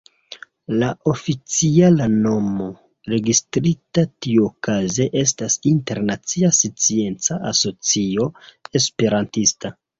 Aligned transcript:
La 0.83 0.87
oficiala 1.09 2.07
nomo, 2.13 2.69
registrita 3.13 4.07
tiuokaze 4.27 5.07
estas 5.23 5.61
Internacia 5.75 6.53
Scienca 6.63 7.41
Asocio 7.55 8.29
Esperantista. 8.83 9.77